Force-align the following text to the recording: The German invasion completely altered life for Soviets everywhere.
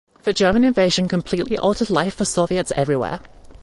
The 0.23 0.33
German 0.33 0.63
invasion 0.63 1.07
completely 1.07 1.59
altered 1.59 1.91
life 1.91 2.15
for 2.15 2.25
Soviets 2.25 2.71
everywhere. 2.75 3.19